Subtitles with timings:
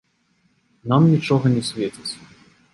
[0.93, 2.11] Нам нічога не свеціць.